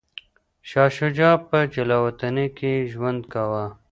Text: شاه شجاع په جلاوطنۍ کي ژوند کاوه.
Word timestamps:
شاه 0.69 0.89
شجاع 0.97 1.35
په 1.49 1.57
جلاوطنۍ 1.73 2.47
کي 2.57 2.73
ژوند 2.91 3.21
کاوه. 3.33 3.65